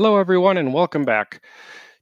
[0.00, 1.42] Hello, everyone, and welcome back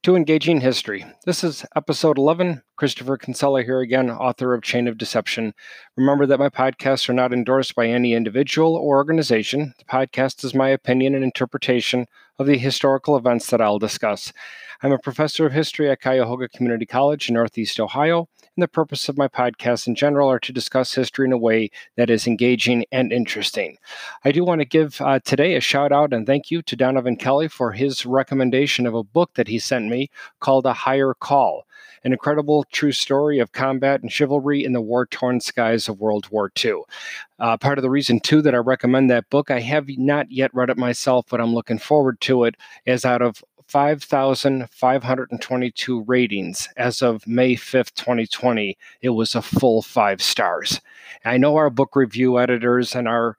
[0.04, 1.04] to Engaging History.
[1.26, 2.62] This is episode 11.
[2.76, 5.52] Christopher Kinsella here again, author of Chain of Deception.
[5.96, 9.74] Remember that my podcasts are not endorsed by any individual or organization.
[9.78, 12.06] The podcast is my opinion and interpretation
[12.38, 14.32] of the historical events that I'll discuss.
[14.80, 19.08] I'm a professor of history at Cuyahoga Community College in Northeast Ohio, and the purpose
[19.08, 22.84] of my podcast in general are to discuss history in a way that is engaging
[22.90, 23.78] and interesting.
[24.24, 27.14] I do want to give uh, today a shout out and thank you to Donovan
[27.14, 31.66] Kelly for his recommendation of a book that he sent me called A Higher Call
[32.04, 36.28] an incredible true story of combat and chivalry in the war torn skies of World
[36.30, 36.82] War II.
[37.40, 40.54] Uh, part of the reason, too, that I recommend that book, I have not yet
[40.54, 47.02] read it myself, but I'm looking forward to it, as out of 5,522 ratings as
[47.02, 48.76] of May 5th, 2020.
[49.02, 50.80] It was a full five stars.
[51.24, 53.36] I know our book review editors and our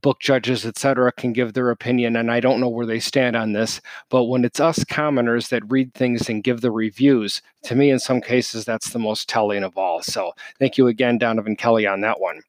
[0.00, 3.52] book judges, etc., can give their opinion, and I don't know where they stand on
[3.52, 3.80] this.
[4.08, 7.98] But when it's us commoners that read things and give the reviews, to me, in
[7.98, 10.02] some cases, that's the most telling of all.
[10.02, 12.42] So thank you again, Donovan Kelly, on that one.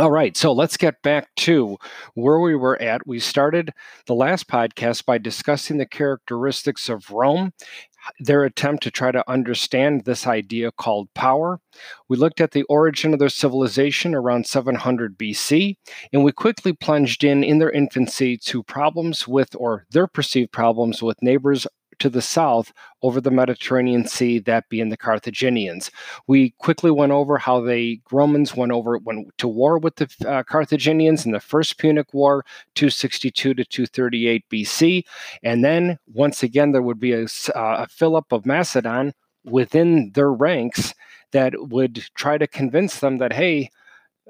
[0.00, 1.76] All right, so let's get back to
[2.14, 3.06] where we were at.
[3.06, 3.70] We started
[4.06, 7.52] the last podcast by discussing the characteristics of Rome,
[8.18, 11.60] their attempt to try to understand this idea called power.
[12.08, 15.76] We looked at the origin of their civilization around 700 BC,
[16.14, 21.02] and we quickly plunged in in their infancy to problems with, or their perceived problems
[21.02, 21.66] with neighbors
[22.00, 25.90] to the south over the Mediterranean Sea, that being the Carthaginians.
[26.26, 30.42] We quickly went over how the Romans went over went to war with the uh,
[30.42, 35.04] Carthaginians in the First Punic War, 262 to 238 BC,
[35.42, 40.32] and then once again there would be a, uh, a Philip of Macedon within their
[40.32, 40.94] ranks
[41.32, 43.70] that would try to convince them that hey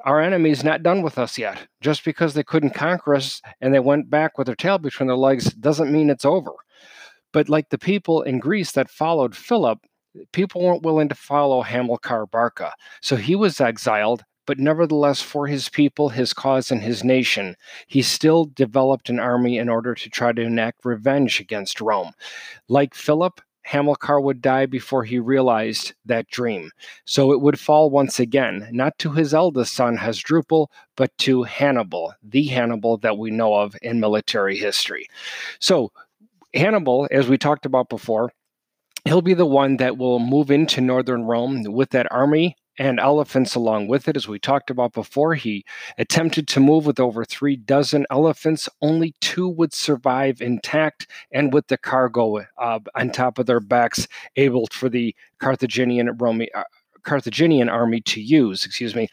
[0.04, 1.66] our enemy's not done with us yet.
[1.80, 5.16] Just because they couldn't conquer us and they went back with their tail between their
[5.16, 6.52] legs doesn't mean it's over.
[7.32, 9.78] But like the people in Greece that followed Philip,
[10.32, 12.74] people weren't willing to follow Hamilcar Barca.
[13.00, 17.54] So he was exiled, but nevertheless, for his people, his cause, and his nation,
[17.86, 22.12] he still developed an army in order to try to enact revenge against Rome.
[22.68, 26.70] Like Philip, Hamilcar would die before he realized that dream.
[27.04, 32.14] So it would fall once again, not to his eldest son Hasdrubal, but to Hannibal,
[32.22, 35.06] the Hannibal that we know of in military history.
[35.60, 35.92] So
[36.54, 38.32] Hannibal, as we talked about before,
[39.04, 43.54] he'll be the one that will move into northern Rome with that army and elephants
[43.54, 44.16] along with it.
[44.16, 45.64] As we talked about before, he
[45.98, 48.68] attempted to move with over three dozen elephants.
[48.80, 54.08] Only two would survive intact and with the cargo uh, on top of their backs,
[54.36, 56.48] able for the Carthaginian Roman.
[56.54, 56.64] Uh,
[57.02, 59.08] Carthaginian army to use, excuse me.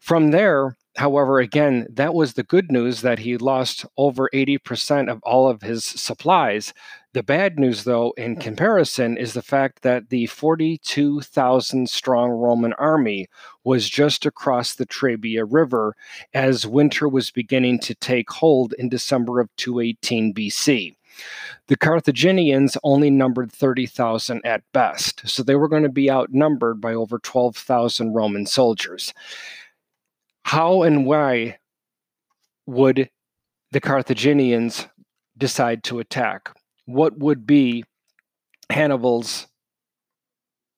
[0.00, 5.22] From there, However, again, that was the good news that he lost over 80% of
[5.24, 6.72] all of his supplies.
[7.12, 8.40] The bad news, though, in mm.
[8.40, 13.28] comparison, is the fact that the 42,000 strong Roman army
[13.62, 15.96] was just across the Trebia River
[16.32, 20.96] as winter was beginning to take hold in December of 218 BC.
[21.68, 26.94] The Carthaginians only numbered 30,000 at best, so they were going to be outnumbered by
[26.94, 29.12] over 12,000 Roman soldiers
[30.46, 31.58] how and why
[32.66, 33.10] would
[33.72, 34.86] the Carthaginians
[35.36, 36.56] decide to attack?
[36.84, 37.82] What would be
[38.70, 39.48] Hannibal's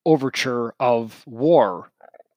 [0.06, 1.90] overture of war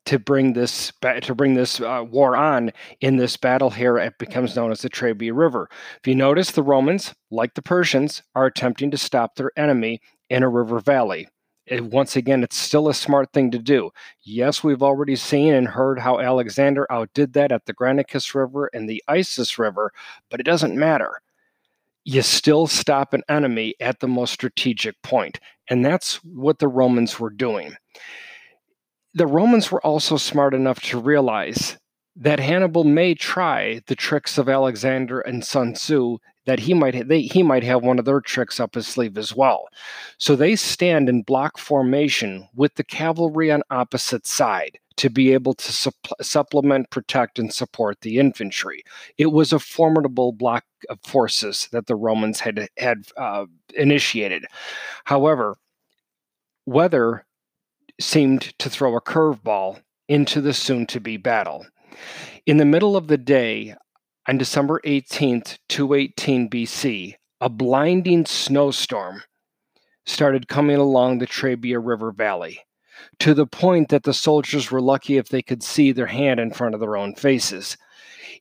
[0.08, 4.58] to bring this to bring this uh, war on in this battle here it becomes
[4.58, 5.70] known as the Trebia River.
[5.72, 10.44] If you notice the Romans like the Persians are attempting to stop their enemy in
[10.44, 11.30] a river valley
[11.66, 13.92] it, once again, it's still a smart thing to do.
[14.24, 18.90] Yes, we've already seen and heard how Alexander outdid that at the Granicus River and
[18.90, 19.94] the Issus River,
[20.30, 21.22] but it doesn't matter.
[22.04, 25.40] You still stop an enemy at the most strategic point,
[25.70, 27.76] and that's what the Romans were doing.
[29.14, 31.78] The Romans were also smart enough to realize
[32.16, 37.22] that Hannibal may try the tricks of Alexander and Sun Tzu that he might they,
[37.22, 39.68] he might have one of their tricks up his sleeve as well.
[40.18, 45.54] So they stand in block formation with the cavalry on opposite side to be able
[45.54, 45.92] to
[46.22, 48.84] supplement, protect, and support the infantry.
[49.18, 54.46] It was a formidable block of forces that the Romans had had uh, initiated.
[55.06, 55.58] However,
[56.66, 57.26] weather
[58.00, 61.66] seemed to throw a curveball into the soon-to-be battle.
[62.46, 63.76] In the middle of the day,
[64.28, 69.24] on December 18th, 218 BC, a blinding snowstorm
[70.06, 72.60] started coming along the Trebia River Valley,
[73.20, 76.52] to the point that the soldiers were lucky if they could see their hand in
[76.52, 77.78] front of their own faces.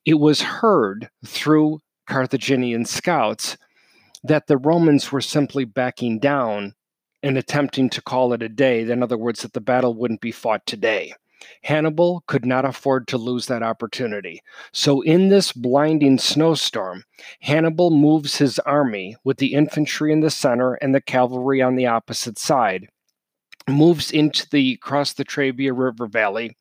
[0.04, 3.56] It was heard through Carthaginian scouts
[4.22, 6.74] that the Romans were simply backing down
[7.22, 8.82] and attempting to call it a day.
[8.82, 11.14] In other words, that the battle wouldn't be fought today.
[11.62, 14.42] Hannibal could not afford to lose that opportunity.
[14.72, 17.04] So, in this blinding snowstorm,
[17.40, 21.86] Hannibal moves his army with the infantry in the center and the cavalry on the
[21.86, 22.88] opposite side,
[23.68, 26.56] moves into the across the Trebia River Valley,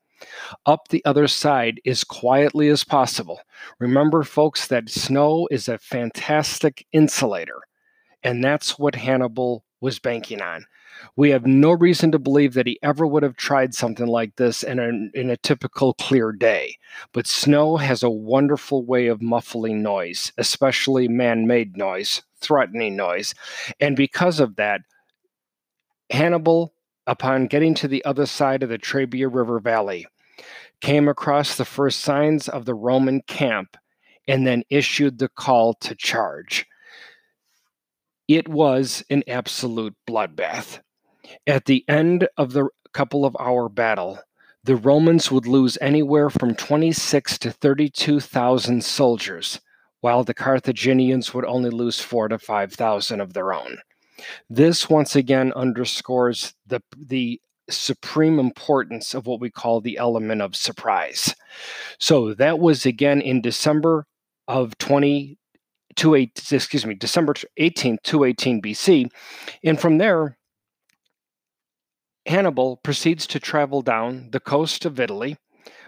[0.65, 3.39] up the other side as quietly as possible.
[3.79, 7.61] Remember, folks, that snow is a fantastic insulator,
[8.23, 10.65] and that's what Hannibal was banking on.
[11.15, 14.63] We have no reason to believe that he ever would have tried something like this
[14.63, 16.77] in a, in a typical clear day.
[17.13, 23.33] But snow has a wonderful way of muffling noise, especially man made noise, threatening noise.
[23.79, 24.81] And because of that,
[26.09, 26.73] Hannibal
[27.09, 30.05] upon getting to the other side of the Trebia River Valley,
[30.79, 33.75] came across the first signs of the Roman camp
[34.27, 36.67] and then issued the call to charge.
[38.29, 40.81] It was an absolute bloodbath.
[41.47, 44.19] At the end of the couple of hour battle,
[44.63, 49.59] the Romans would lose anywhere from 26 to 32,000 soldiers,
[50.01, 53.79] while the Carthaginians would only lose 4 to 5,000 of their own.
[54.47, 60.55] This once again underscores the, the supreme importance of what we call the element of
[60.55, 61.33] surprise.
[61.97, 64.05] So that was again in December
[64.47, 65.39] of 20
[66.03, 69.09] excuse me, December 18th, 218 BC.
[69.63, 70.37] And from there,
[72.25, 75.37] Hannibal proceeds to travel down the coast of Italy,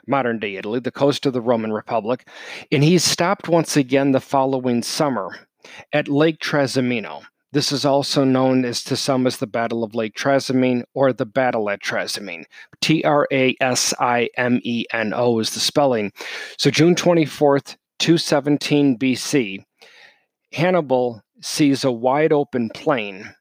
[0.08, 2.28] modern day Italy, the coast of the Roman Republic,
[2.72, 5.48] and he stopped once again the following summer
[5.94, 7.24] at Lake Trasimeno.
[7.54, 11.26] This is also known as to some as the Battle of Lake Trasimene or the
[11.26, 12.46] Battle at Trasimene.
[12.80, 16.12] T R A S I M E N O is the spelling.
[16.58, 19.64] So June 24th, 217 BC,
[20.54, 23.34] Hannibal sees a wide open plain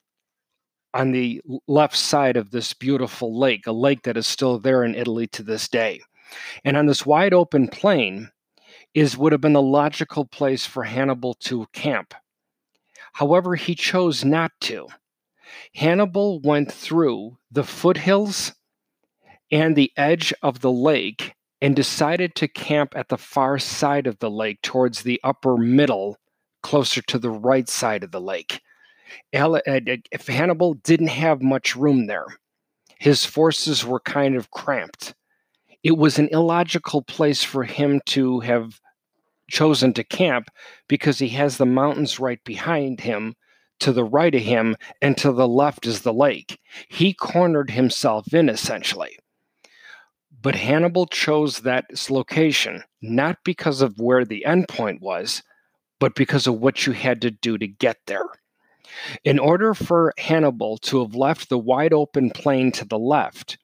[0.94, 4.94] on the left side of this beautiful lake, a lake that is still there in
[4.94, 6.00] Italy to this day.
[6.64, 8.30] And on this wide open plain
[8.94, 12.14] is would have been the logical place for Hannibal to camp
[13.12, 14.88] However, he chose not to.
[15.74, 18.52] Hannibal went through the foothills
[19.50, 24.18] and the edge of the lake and decided to camp at the far side of
[24.20, 26.16] the lake towards the upper middle,
[26.62, 28.60] closer to the right side of the lake.
[29.34, 32.26] Uh, if Hannibal didn't have much room there,
[32.98, 35.14] his forces were kind of cramped.
[35.82, 38.80] It was an illogical place for him to have
[39.50, 40.48] chosen to camp
[40.88, 43.34] because he has the mountains right behind him,
[43.80, 46.58] to the right of him, and to the left is the lake.
[46.88, 49.18] He cornered himself in essentially.
[50.42, 55.42] But Hannibal chose that location not because of where the endpoint was,
[56.00, 58.26] but because of what you had to do to get there.
[59.22, 63.58] In order for Hannibal to have left the wide open plain to the left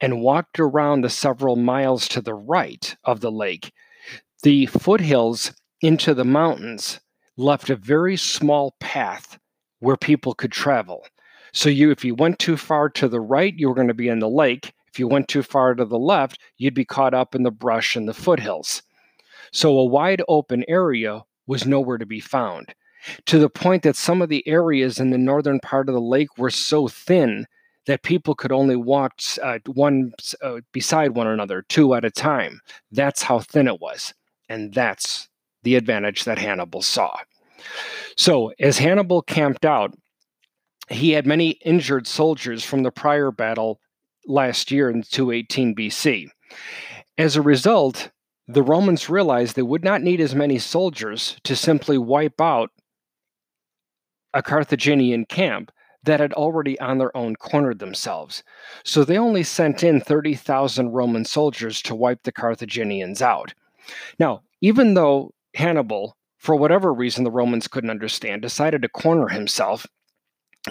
[0.00, 3.72] and walked around the several miles to the right of the lake,
[4.42, 7.00] the foothills into the mountains
[7.38, 9.38] left a very small path
[9.78, 11.06] where people could travel.
[11.52, 14.08] So you if you went too far to the right, you were going to be
[14.08, 14.74] in the lake.
[14.88, 17.96] If you went too far to the left, you'd be caught up in the brush
[17.96, 18.82] and the foothills.
[19.52, 22.72] So a wide open area was nowhere to be found.
[23.26, 26.38] To the point that some of the areas in the northern part of the lake
[26.38, 27.46] were so thin
[27.86, 32.60] that people could only walk uh, one uh, beside one another, two at a time.
[32.92, 34.14] That's how thin it was.
[34.48, 35.28] And that's
[35.64, 37.16] the advantage that Hannibal saw.
[38.16, 39.92] So, as Hannibal camped out,
[40.88, 43.80] he had many injured soldiers from the prior battle
[44.26, 46.28] last year in 218 BC.
[47.18, 48.10] As a result,
[48.52, 52.70] the Romans realized they would not need as many soldiers to simply wipe out
[54.34, 55.70] a Carthaginian camp
[56.02, 58.42] that had already on their own cornered themselves.
[58.84, 63.54] So they only sent in 30,000 Roman soldiers to wipe the Carthaginians out.
[64.18, 69.86] Now, even though Hannibal, for whatever reason the Romans couldn't understand, decided to corner himself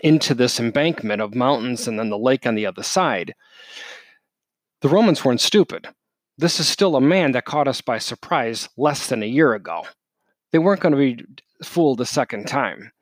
[0.03, 3.33] into this embankment of mountains and then the lake on the other side,
[4.81, 5.87] the Romans weren't stupid.
[6.39, 9.85] This is still a man that caught us by surprise less than a year ago.
[10.53, 11.25] They weren't going to be
[11.65, 12.93] fooled a second time.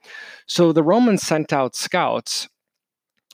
[0.48, 2.50] So the Romans sent out scouts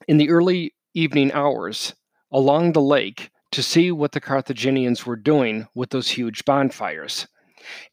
[0.05, 1.95] in the early evening hours
[2.33, 7.25] along the lake to see what the Carthaginians were doing with those huge bonfires.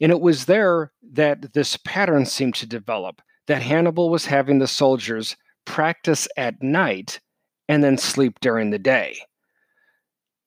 [0.01, 4.67] And it was there that this pattern seemed to develop that Hannibal was having the
[4.67, 7.21] soldiers practice at night
[7.69, 9.21] and then sleep during the day.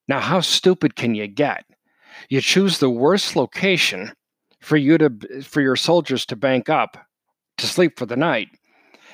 [0.08, 1.66] Now, how stupid can you get?
[2.30, 4.14] You choose the worst location
[4.60, 6.98] for you to for your soldiers to bank up
[7.58, 8.50] to sleep for the night.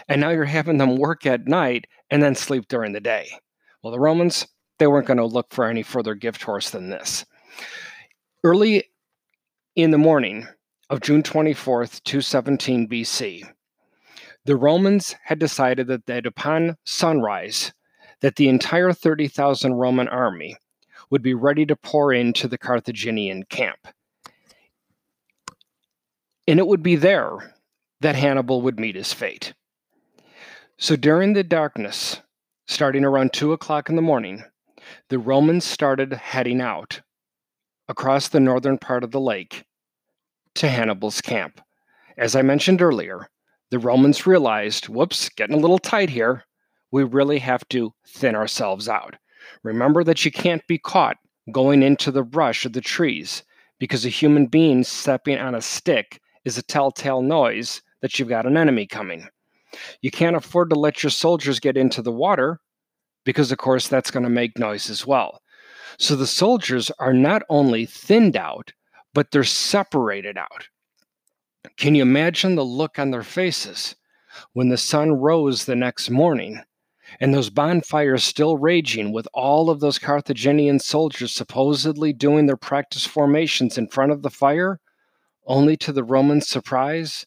[0.08, 3.30] And now you're having them work at night and then sleep during the day.
[3.84, 7.26] Well, the Romans, they weren't going to look for any further gift horse than this.
[8.44, 8.86] Early
[9.76, 10.48] in the morning
[10.90, 13.48] of June 24th, 217 BC,
[14.46, 17.72] the Romans had decided that, that upon sunrise,
[18.22, 20.58] that the entire 30,000 Roman army
[21.10, 23.88] would be ready to pour into the Carthaginian camp.
[26.48, 27.56] And it would be there
[28.02, 29.54] that Hannibal would meet his fate.
[30.78, 32.22] So during the darkness,
[32.68, 34.44] starting around 2 o'clock in the morning,
[35.10, 37.02] the Romans started heading out
[37.88, 39.66] across the northern part of the lake
[40.56, 41.62] to Hannibal's camp.
[42.18, 43.30] As I mentioned earlier,
[43.72, 46.46] the Romans realized, whoops, getting a little tight here.
[46.92, 49.16] We really have to thin ourselves out.
[49.64, 51.18] Remember that you can't be caught
[51.52, 53.44] going into the brush of the trees
[53.80, 58.46] because a human being stepping on a stick is a telltale noise that you've got
[58.46, 59.28] an enemy coming.
[60.02, 62.60] You can't afford to let your soldiers get into the water
[63.26, 65.42] because, of course, that's going to make noise as well.
[65.98, 68.72] So the soldiers are not only thinned out,
[69.14, 70.68] but they're separated out.
[71.78, 73.96] Can you imagine the look on their faces
[74.54, 76.62] when the sun rose the next morning
[77.20, 83.06] and those bonfires still raging with all of those Carthaginian soldiers supposedly doing their practice
[83.06, 84.80] formations in front of the fire,
[85.46, 87.26] only to the Romans' surprise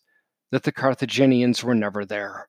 [0.50, 2.48] that the Carthaginians were never there.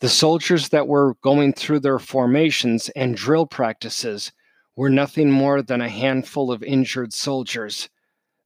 [0.00, 4.32] The soldiers that were going through their formations and drill practices
[4.76, 7.88] were nothing more than a handful of injured soldiers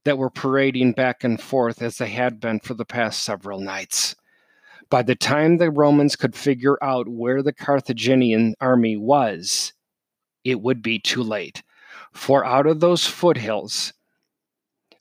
[0.04, 4.16] that were parading back and forth as they had been for the past several nights.
[4.92, 9.72] By the time the Romans could figure out where the Carthaginian army was,
[10.44, 11.62] it would be too late.
[12.12, 13.94] For out of those foothills,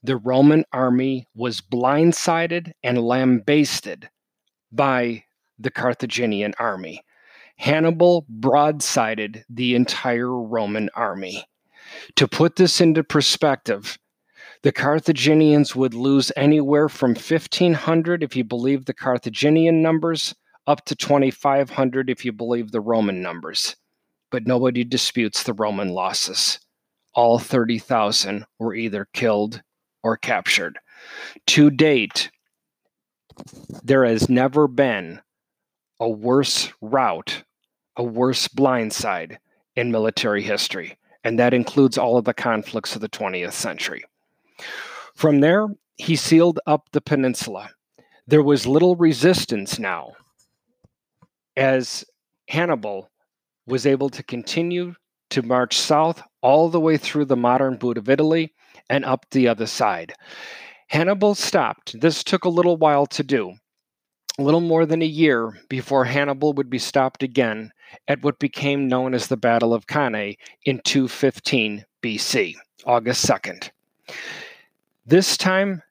[0.01, 4.09] the Roman army was blindsided and lambasted
[4.71, 5.25] by
[5.59, 7.03] the Carthaginian army.
[7.57, 11.43] Hannibal broadsided the entire Roman army.
[12.15, 13.99] To put this into perspective,
[14.63, 20.35] the Carthaginians would lose anywhere from 1,500 if you believe the Carthaginian numbers,
[20.67, 23.75] up to 2,500 if you believe the Roman numbers.
[24.29, 26.59] But nobody disputes the Roman losses.
[27.13, 29.61] All 30,000 were either killed
[30.03, 30.77] or captured.
[31.47, 32.29] To date,
[33.83, 35.21] there has never been
[35.99, 37.43] a worse rout,
[37.97, 39.37] a worse blindside
[39.75, 44.03] in military history, and that includes all of the conflicts of the 20th century.
[45.15, 47.71] From there, he sealed up the peninsula.
[48.27, 50.13] There was little resistance now,
[51.55, 52.05] as
[52.47, 53.09] Hannibal
[53.67, 54.95] was able to continue
[55.29, 58.53] to march south all the way through the modern boot of Italy
[58.89, 60.13] and up the other side.
[60.87, 61.99] Hannibal stopped.
[62.01, 63.53] This took a little while to do,
[64.37, 67.71] a little more than a year before Hannibal would be stopped again
[68.07, 73.69] at what became known as the Battle of Cannae in 215 BC, August 2nd.
[75.05, 75.81] This time,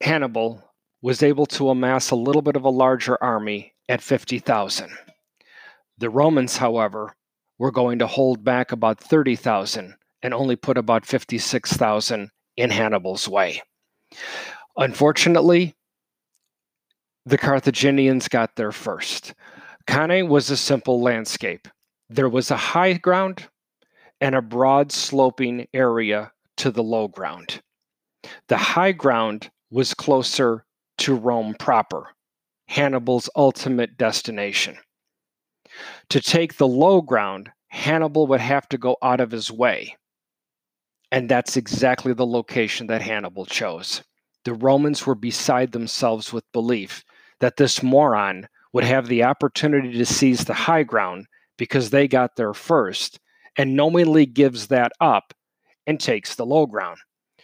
[0.00, 0.62] Hannibal
[1.02, 4.90] was able to amass a little bit of a larger army at 50,000.
[5.98, 7.14] The Romans, however,
[7.58, 13.62] were going to hold back about 30,000 and only put about 56,000 in Hannibal's way.
[14.76, 15.74] Unfortunately,
[17.26, 19.34] the Carthaginians got there first.
[19.86, 21.68] Cannae was a simple landscape.
[22.08, 23.48] There was a high ground
[24.20, 27.60] and a broad sloping area to the low ground.
[28.46, 30.64] The high ground was closer
[30.98, 32.06] to Rome proper,
[32.68, 34.78] Hannibal's ultimate destination.
[36.10, 39.96] To take the low ground, Hannibal would have to go out of his way.
[41.10, 44.04] And that's exactly the location that Hannibal chose.
[44.44, 47.04] The Romans were beside themselves with belief
[47.40, 51.26] that this moron would have the opportunity to seize the high ground
[51.58, 53.18] because they got there first
[53.58, 55.34] and knowingly gives that up
[55.86, 56.98] and takes the low ground.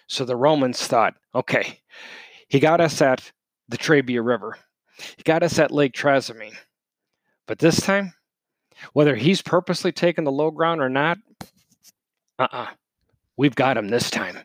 [0.07, 1.80] So the Romans thought, okay,
[2.49, 3.30] he got us at
[3.68, 4.57] the Trebia River,
[5.16, 6.57] he got us at Lake Trasimene.
[7.47, 8.12] But this time,
[8.92, 11.18] whether he's purposely taken the low ground or not,
[12.38, 12.66] uh uh-uh, uh,
[13.37, 14.38] we've got him this time.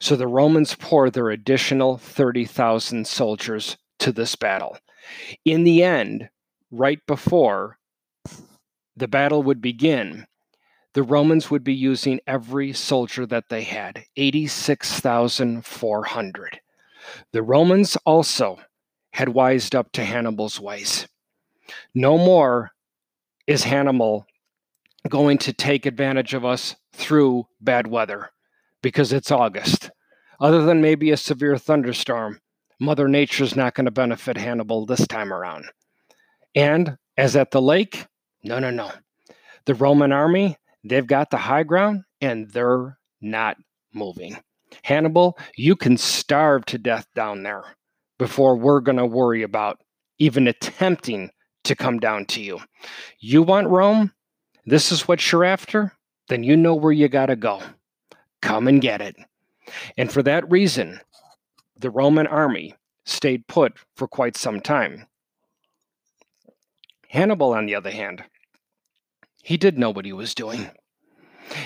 [0.00, 4.76] So the Romans pour their additional 30,000 soldiers to this battle.
[5.44, 6.28] In the end,
[6.70, 7.78] right before
[8.96, 10.26] the battle would begin,
[10.98, 16.60] the Romans would be using every soldier that they had 86,400.
[17.30, 18.58] The Romans also
[19.12, 21.06] had wised up to Hannibal's ways.
[21.94, 22.72] No more
[23.46, 24.26] is Hannibal
[25.08, 28.32] going to take advantage of us through bad weather
[28.82, 29.92] because it's August.
[30.40, 32.40] Other than maybe a severe thunderstorm,
[32.80, 35.66] Mother Nature's not going to benefit Hannibal this time around.
[36.56, 38.08] And as at the lake,
[38.42, 38.90] no, no, no.
[39.66, 43.56] The Roman army, they've got the high ground and they're not
[43.92, 44.36] moving.
[44.82, 47.64] Hannibal, you can starve to death down there
[48.18, 49.80] before we're going to worry about
[50.18, 51.30] even attempting
[51.64, 52.60] to come down to you.
[53.20, 54.12] You want Rome?
[54.66, 55.92] This is what you're after?
[56.28, 57.62] Then you know where you got to go.
[58.42, 59.16] Come and get it.
[59.96, 61.00] And for that reason,
[61.76, 65.06] the Roman army stayed put for quite some time.
[67.08, 68.22] Hannibal, on the other hand,
[69.48, 70.68] he did know what he was doing.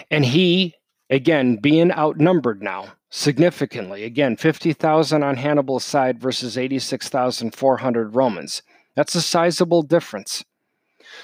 [0.08, 0.76] And he,
[1.10, 8.62] again, being outnumbered now significantly, again, 50,000 on Hannibal's side versus 86,400 Romans.
[8.94, 10.44] That's a sizable difference.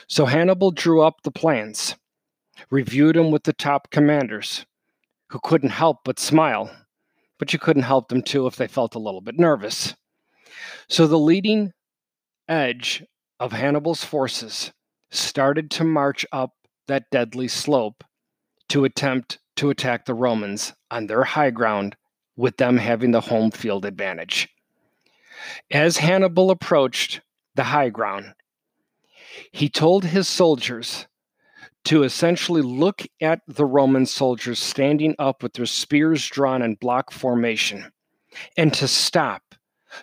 [0.09, 1.95] So Hannibal drew up the plans,
[2.71, 4.67] reviewed them with the top commanders,
[5.29, 6.73] who couldn't help but smile,
[7.39, 9.95] but you couldn't help them too if they felt a little bit nervous.
[10.89, 11.73] So the leading
[12.49, 13.05] edge
[13.39, 14.73] of Hannibal's forces
[15.11, 16.55] started to march up
[16.87, 18.05] that deadly slope
[18.69, 21.97] to attempt to attack the Romans on their high ground,
[22.37, 24.49] with them having the home field advantage.
[25.71, 27.21] As Hannibal approached
[27.55, 28.35] the high ground,
[29.53, 31.07] he told his soldiers
[31.85, 37.11] to essentially look at the Roman soldiers standing up with their spears drawn in block
[37.11, 37.91] formation
[38.57, 39.55] and to stop,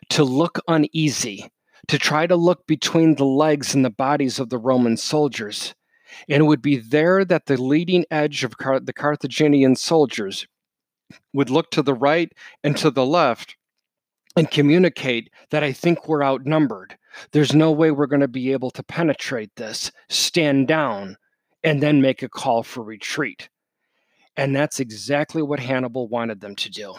[0.09, 1.49] to look uneasy,
[1.87, 5.75] to try to look between the legs and the bodies of the Roman soldiers.
[6.29, 10.47] And it would be there that the leading edge of Car- the Carthaginian soldiers
[11.33, 12.31] would look to the right
[12.63, 13.57] and to the left
[14.35, 16.97] and communicate that I think we're outnumbered.
[17.31, 19.91] There's no way we're going to be able to penetrate this.
[20.09, 21.17] Stand down
[21.63, 23.49] and then make a call for retreat.
[24.37, 26.95] And that's exactly what Hannibal wanted them to do.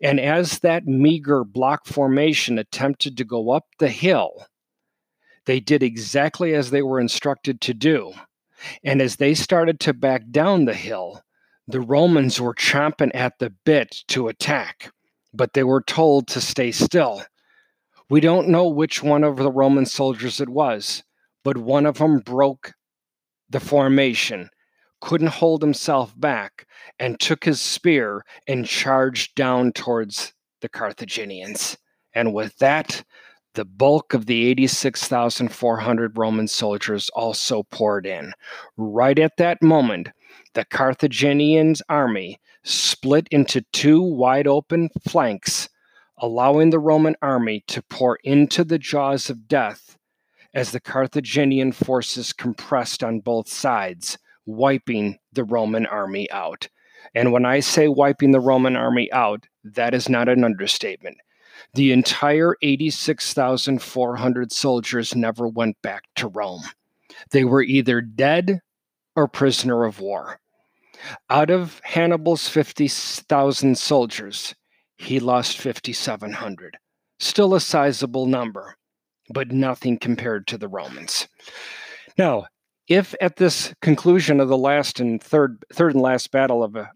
[0.00, 4.46] And as that meager block formation attempted to go up the hill,
[5.46, 8.12] they did exactly as they were instructed to do.
[8.82, 11.22] And as they started to back down the hill,
[11.66, 14.92] the Romans were chomping at the bit to attack,
[15.32, 17.22] but they were told to stay still.
[18.10, 21.02] We don't know which one of the Roman soldiers it was,
[21.42, 22.74] but one of them broke
[23.48, 24.50] the formation,
[25.04, 26.66] couldn't hold himself back,
[26.98, 31.76] and took his spear and charged down towards the Carthaginians.
[32.14, 33.04] And with that,
[33.52, 38.32] the bulk of the 86,400 Roman soldiers also poured in.
[38.78, 40.08] Right at that moment,
[40.54, 45.68] the Carthaginians' army split into two wide open flanks,
[46.16, 49.98] allowing the Roman army to pour into the jaws of death
[50.54, 56.68] as the Carthaginian forces compressed on both sides, wiping the Roman army out.
[57.14, 61.18] And when I say wiping the Roman army out, that is not an understatement.
[61.74, 66.62] The entire 86,400 soldiers never went back to Rome.
[67.30, 68.60] They were either dead
[69.16, 70.40] or prisoner of war.
[71.30, 74.54] Out of Hannibal's 50,000 soldiers,
[74.96, 76.78] he lost 5,700.
[77.18, 78.76] Still a sizable number
[79.30, 81.28] but nothing compared to the Romans.
[82.18, 82.46] Now,
[82.88, 86.86] if at this conclusion of the last and third third and last battle of uh,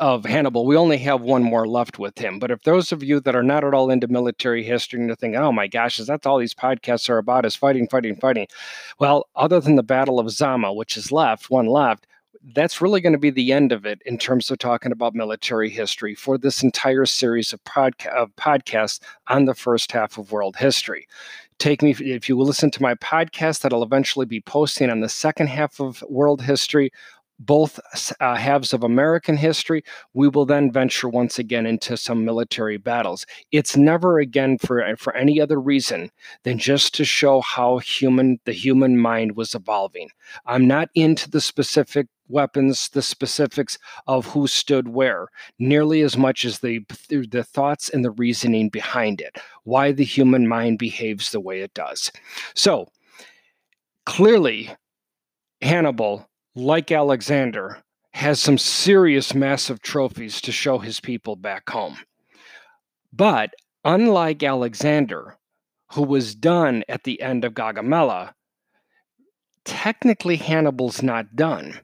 [0.00, 2.38] of Hannibal, we only have one more left with him.
[2.38, 5.36] But if those of you that are not at all into military history and think,
[5.36, 8.46] oh my gosh, is that all these podcasts are about is fighting, fighting, fighting?
[8.98, 12.06] Well, other than the Battle of Zama, which is left, one left,
[12.54, 15.70] that's really going to be the end of it in terms of talking about military
[15.70, 20.56] history for this entire series of, podca- of podcasts on the first half of world
[20.56, 21.06] history.
[21.58, 25.08] Take me, if you listen to my podcast, that I'll eventually be posting on the
[25.08, 26.92] second half of world history
[27.38, 27.80] both
[28.20, 33.26] uh, halves of American history, we will then venture once again into some military battles.
[33.52, 36.10] It's never again for for any other reason
[36.44, 40.08] than just to show how human the human mind was evolving.
[40.46, 46.44] I'm not into the specific weapons, the specifics of who stood where, nearly as much
[46.44, 51.40] as the the thoughts and the reasoning behind it, why the human mind behaves the
[51.40, 52.10] way it does.
[52.54, 52.88] So
[54.06, 54.70] clearly,
[55.60, 61.98] Hannibal like Alexander, has some serious massive trophies to show his people back home.
[63.12, 63.50] But
[63.84, 65.36] unlike Alexander,
[65.92, 68.34] who was done at the end of Gaugamela,
[69.64, 71.80] technically Hannibal's not done.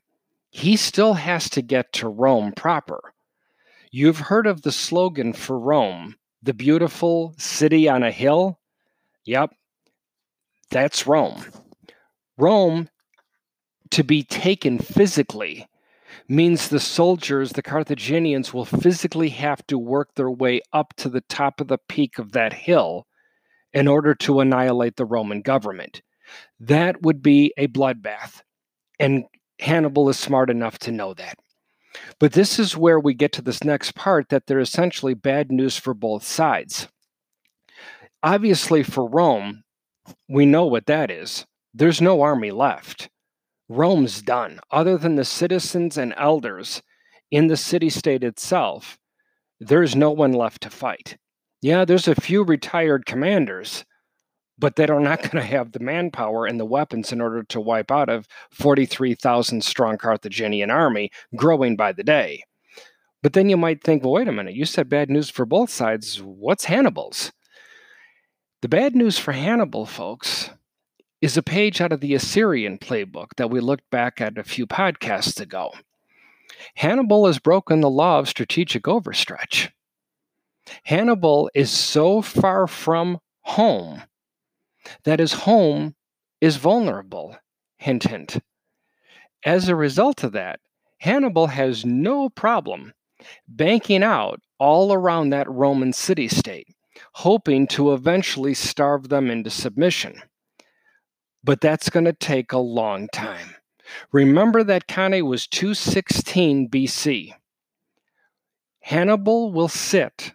[0.50, 3.12] He still has to get to Rome proper.
[3.90, 8.61] You've heard of the slogan for Rome, the beautiful city on a hill?
[9.24, 9.50] Yep,
[10.70, 11.44] that's Rome.
[12.38, 12.88] Rome
[13.90, 15.66] to be taken physically
[16.29, 21.22] means the soldiers, the Carthaginians, will physically have to work their way up to the
[21.22, 23.07] top of the peak of that hill
[23.72, 26.03] in order to annihilate the Roman government.
[26.59, 28.42] That would be a bloodbath.
[28.98, 29.24] And
[29.59, 31.38] Hannibal is smart enough to know that.
[32.18, 35.76] But this is where we get to this next part that they're essentially bad news
[35.76, 36.88] for both sides.
[38.22, 39.64] Obviously, for Rome,
[40.29, 41.46] we know what that is.
[41.74, 43.09] There's no army left.
[43.70, 44.59] Rome's done.
[44.72, 46.83] Other than the citizens and elders
[47.30, 48.98] in the city state itself,
[49.61, 51.16] there's no one left to fight.
[51.62, 53.85] Yeah, there's a few retired commanders,
[54.59, 57.61] but they are not going to have the manpower and the weapons in order to
[57.61, 62.42] wipe out a 43,000 strong Carthaginian army growing by the day.
[63.22, 65.70] But then you might think, well, wait a minute, you said bad news for both
[65.70, 66.20] sides.
[66.20, 67.30] What's Hannibal's?
[68.62, 70.50] The bad news for Hannibal, folks,
[71.20, 74.66] is a page out of the Assyrian playbook that we looked back at a few
[74.66, 75.72] podcasts ago.
[76.76, 79.70] Hannibal has broken the law of strategic overstretch.
[80.85, 84.02] Hannibal is so far from home
[85.04, 85.94] that his home
[86.40, 87.37] is vulnerable.
[87.78, 88.38] Hint, hint.
[89.44, 90.61] As a result of that,
[90.98, 92.92] Hannibal has no problem
[93.48, 96.68] banking out all around that Roman city state,
[97.14, 100.22] hoping to eventually starve them into submission.
[101.42, 103.55] But that's going to take a long time.
[104.12, 107.35] Remember that Cannae was 216 BC.
[108.81, 110.33] Hannibal will sit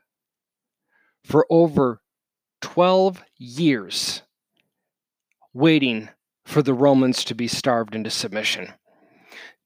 [1.24, 2.02] for over
[2.62, 4.22] 12 years
[5.54, 6.10] waiting
[6.44, 8.74] for the Romans to be starved into submission.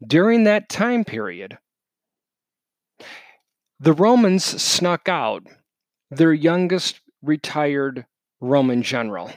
[0.06, 1.58] During that time period,
[3.80, 5.44] the Romans snuck out
[6.10, 8.06] their youngest retired
[8.40, 9.32] Roman general.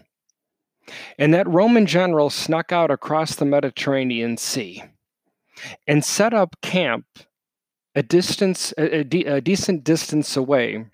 [1.18, 4.82] And that Roman general snuck out across the Mediterranean Sea
[5.86, 7.06] and set up camp
[7.94, 10.86] a distance a, a, a decent distance away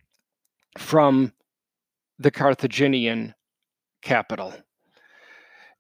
[0.77, 1.33] from
[2.19, 3.35] the Carthaginian
[4.03, 4.55] capital.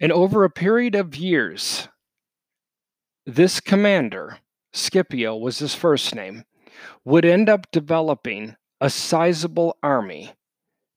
[0.01, 1.89] And over a period of years,
[3.27, 4.39] this commander,
[4.73, 6.45] Scipio was his first name,
[7.05, 10.33] would end up developing a sizable army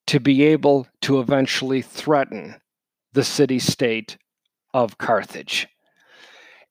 [0.08, 2.62] to be able to eventually threaten
[3.14, 4.18] the city state
[4.74, 5.68] of Carthage.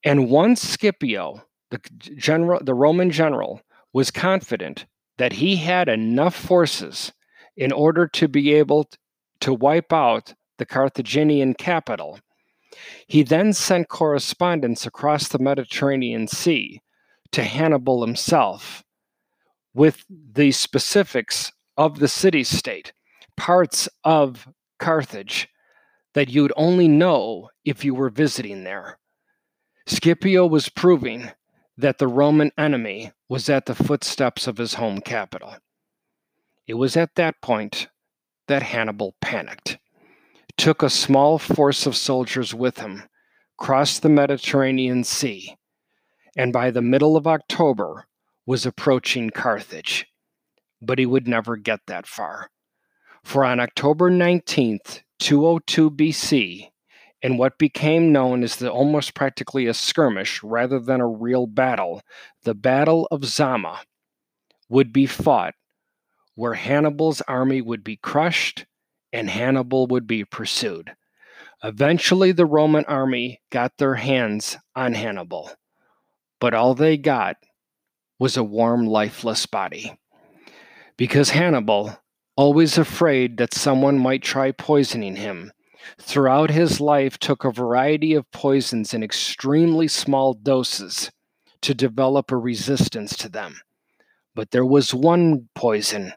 [0.04, 1.80] And once Scipio, the
[2.16, 3.60] general, the Roman general,
[3.92, 4.86] was confident
[5.18, 7.12] that he had enough forces
[7.56, 8.88] in order to be able
[9.40, 12.18] to wipe out the Carthaginian capital.
[13.06, 16.80] He then sent correspondence across the Mediterranean Sea
[17.32, 18.82] to Hannibal himself
[19.74, 22.92] with the specifics of the city state,
[23.36, 24.48] parts of
[24.78, 25.48] Carthage
[26.14, 28.98] that you'd only know if you were visiting there.
[29.86, 31.30] Scipio was proving
[31.76, 35.56] that the Roman enemy was at the footsteps of his home capital.
[36.66, 37.88] It was at that point
[38.48, 39.78] that Hannibal panicked
[40.56, 43.04] took a small force of soldiers with him,
[43.56, 45.56] crossed the Mediterranean Sea,
[46.36, 48.06] and by the middle of October
[48.44, 50.06] was approaching Carthage.
[50.82, 52.50] But he would never get that far.
[53.24, 56.70] For on October 19th, 202 BC,
[57.22, 62.02] in what became known as the almost practically a skirmish rather than a real battle,
[62.42, 63.80] the Battle of Zama
[64.68, 65.54] would be fought,
[66.34, 68.64] where Hannibal's army would be crushed
[69.12, 70.92] and Hannibal would be pursued.
[71.62, 75.50] Eventually, the Roman army got their hands on Hannibal,
[76.40, 77.36] but all they got
[78.18, 79.98] was a warm, lifeless body.
[80.96, 81.98] Because Hannibal,
[82.40, 85.52] always afraid that someone might try poisoning him,
[86.00, 91.10] throughout his life took a variety of poisons in extremely small doses
[91.60, 93.60] to develop a resistance to them.
[94.34, 96.14] But there was one poison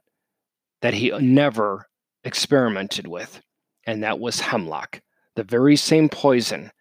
[0.82, 1.88] that he never
[2.24, 3.42] experimented with,
[3.86, 5.02] and that was hemlock,
[5.36, 6.72] the very same poison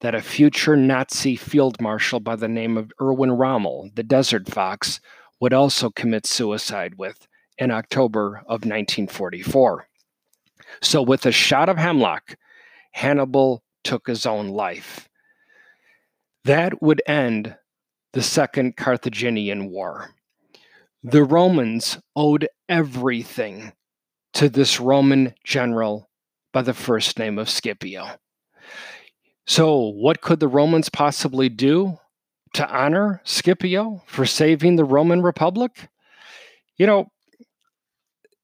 [0.00, 5.00] that a future Nazi field marshal by the name of Erwin Rommel, the Desert Fox,
[5.38, 7.28] would also commit suicide with
[7.60, 9.86] in October of 1944.
[10.80, 12.36] So, with a shot of hemlock,
[12.92, 15.08] Hannibal took his own life.
[16.44, 17.54] That would end
[18.12, 20.10] the Second Carthaginian War.
[21.02, 23.72] The Romans owed everything
[24.34, 26.08] to this Roman general
[26.52, 28.08] by the first name of Scipio.
[29.46, 31.98] So, what could the Romans possibly do
[32.54, 35.88] to honor Scipio for saving the Roman Republic?
[36.76, 37.10] You know,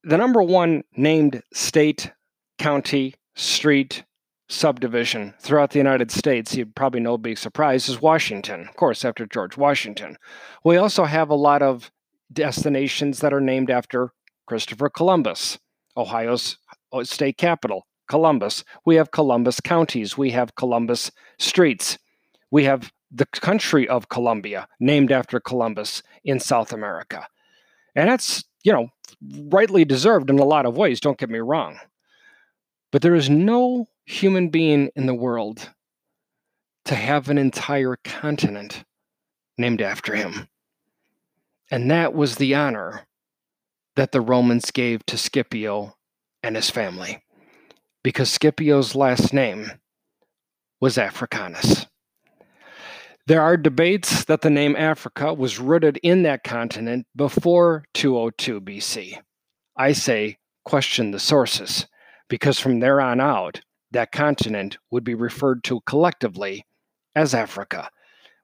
[0.06, 2.12] the number one named state,
[2.58, 4.04] county, street
[4.48, 9.26] subdivision throughout the United States, you'd probably no big surprise, is Washington, of course, after
[9.26, 10.16] George Washington.
[10.62, 11.90] We also have a lot of
[12.32, 14.12] destinations that are named after
[14.46, 15.58] Christopher Columbus,
[15.96, 16.56] Ohio's
[16.92, 18.62] uh, state capital, Columbus.
[18.84, 20.16] We have Columbus counties.
[20.16, 21.98] We have Columbus streets.
[22.52, 27.26] We have the country of Colombia, named after Columbus in South America.
[27.96, 28.88] And that's, you know,
[29.48, 31.78] rightly deserved in a lot of ways, don't get me wrong.
[32.90, 35.70] But there is no human being in the world
[36.86, 38.82] to have an entire continent
[39.56, 40.48] named after him.
[41.70, 43.06] And that was the honor
[43.94, 45.94] that the Romans gave to Scipio
[46.42, 47.22] and his family,
[48.02, 49.70] because Scipio's last name
[50.80, 51.86] was Africanus.
[53.26, 59.18] There are debates that the name Africa was rooted in that continent before 202 BC.
[59.76, 61.88] I say question the sources,
[62.28, 66.64] because from there on out, that continent would be referred to collectively
[67.16, 67.90] as Africa.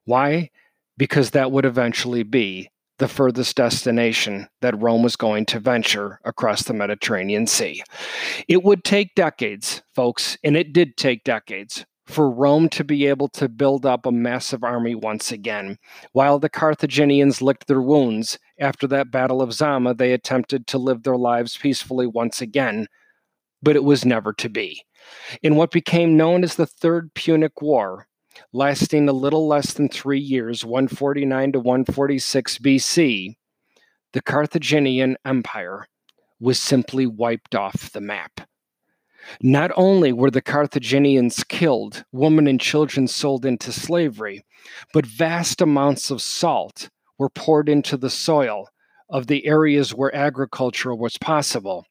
[0.05, 0.51] Why?
[0.97, 2.69] Because that would eventually be
[2.99, 7.85] the furthest destination that Rome was going to venture across the Mediterranean Sea.
[8.49, 13.29] It would take decades, folks, and it did take decades for Rome to be able
[13.31, 15.79] to build up a massive army once again.
[16.13, 21.03] While the Carthaginians licked their wounds after that Battle of Zama, they attempted to live
[21.03, 22.87] their lives peacefully once again,
[23.63, 24.85] but it was never to be.
[25.43, 28.07] In what became known as the Third Punic War,
[28.53, 33.37] lasting a little less than three years, 149 to 146 BC,
[34.13, 35.87] the Carthaginian Empire
[36.39, 38.43] was simply wiped off the map.
[39.41, 44.45] Not only were the Carthaginians killed, women and children sold into slavery,
[44.93, 48.69] but vast amounts of salt were poured into the soil
[49.09, 51.87] of the areas where agriculture was possible,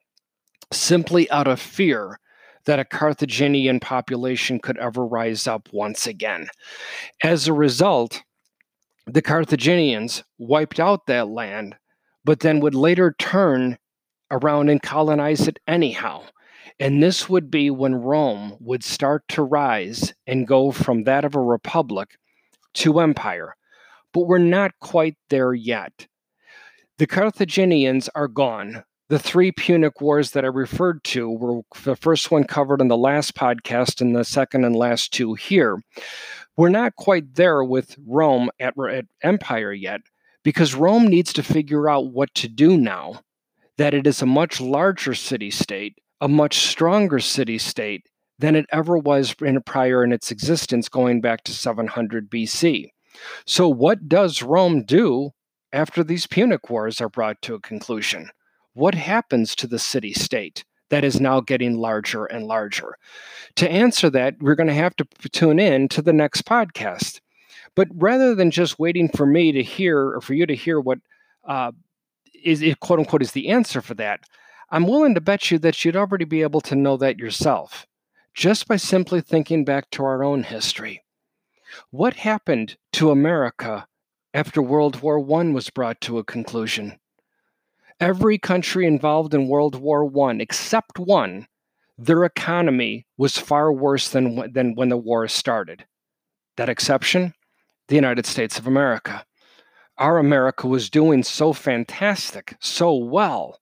[0.72, 2.20] simply out of fear
[2.66, 6.48] that a Carthaginian population could ever rise up once again.
[7.24, 8.22] As a result,
[9.08, 11.76] the Carthaginians wiped out that land,
[12.24, 13.78] but then would later turn
[14.30, 16.24] around and colonize it anyhow.
[16.82, 21.36] And this would be when Rome would start to rise and go from that of
[21.36, 22.18] a republic
[22.74, 23.56] to empire.
[24.12, 26.08] But we're not quite there yet.
[26.98, 28.84] The Carthaginians are gone.
[29.10, 32.98] The three Punic Wars that I referred to were the first one covered in the
[32.98, 35.84] last podcast and the second and last two here.
[36.58, 40.02] We're not quite there with Rome at, at empire yet
[40.44, 43.22] because Rome needs to figure out what to do now
[43.78, 48.06] that it is a much larger city state, a much stronger city state
[48.40, 52.92] than it ever was in prior in its existence going back to 700 BC.
[53.46, 55.32] So what does Rome do
[55.74, 58.30] after these Punic Wars are brought to a conclusion?
[58.74, 62.98] what happens to the city state that is now getting larger and larger?
[63.58, 67.20] To answer that, we're going to have to tune in to the next podcast.
[67.76, 71.00] But rather than just waiting for me to hear or for you to hear what
[71.48, 71.72] uh,
[72.44, 74.22] is quote unquote is the answer for that,
[74.72, 77.86] I'm willing to bet you that you'd already be able to know that yourself
[78.34, 81.04] just by simply thinking back to our own history.
[81.90, 83.88] What happened to America
[84.34, 86.98] after World War I was brought to a conclusion?
[88.02, 91.48] every country involved in World War I, except one,
[91.98, 95.86] their economy was far worse than, than when the war started.
[96.58, 97.34] That exception?
[97.88, 99.24] The United States of America.
[100.00, 103.60] Our America was doing so fantastic, so well,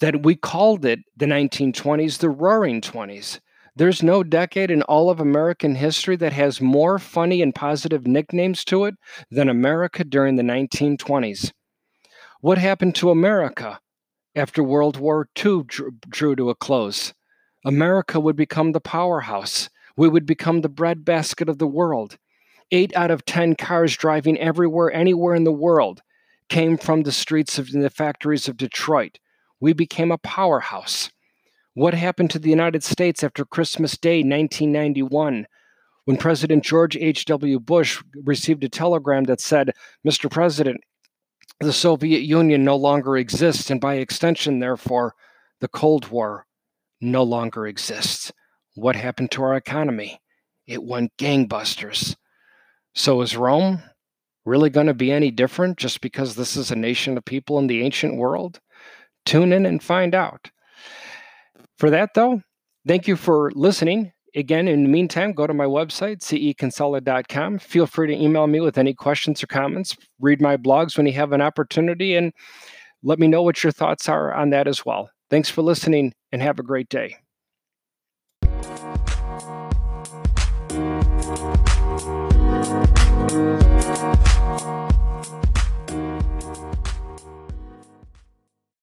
[0.00, 3.40] that we called it the 1920s the Roaring Twenties.
[3.76, 8.64] There's no decade in all of American history that has more funny and positive nicknames
[8.64, 8.94] to it
[9.30, 11.52] than America during the 1920s.
[12.40, 13.80] What happened to America
[14.34, 17.14] after World War II drew, drew to a close?
[17.64, 19.68] America would become the powerhouse.
[19.96, 22.16] We would become the breadbasket of the world.
[22.72, 26.02] Eight out of 10 cars driving everywhere, anywhere in the world
[26.48, 29.18] came from the streets of the factories of Detroit.
[29.60, 31.10] We became a powerhouse.
[31.74, 35.46] What happened to the United States after Christmas Day 1991
[36.04, 37.60] when President George H.W.
[37.60, 39.72] Bush received a telegram that said,
[40.06, 40.30] Mr.
[40.30, 40.80] President,
[41.60, 45.14] the Soviet Union no longer exists, and by extension, therefore,
[45.60, 46.46] the Cold War
[47.00, 48.32] no longer exists.
[48.74, 50.20] What happened to our economy?
[50.66, 52.16] It went gangbusters.
[52.94, 53.82] So is Rome
[54.44, 57.66] really going to be any different just because this is a nation of people in
[57.66, 58.58] the ancient world?
[59.26, 60.50] Tune in and find out.
[61.78, 62.42] For that, though,
[62.86, 64.12] thank you for listening.
[64.34, 67.58] Again, in the meantime, go to my website, ceconsolid.com.
[67.58, 69.96] Feel free to email me with any questions or comments.
[70.20, 72.32] Read my blogs when you have an opportunity and
[73.02, 75.10] let me know what your thoughts are on that as well.
[75.30, 77.16] Thanks for listening and have a great day.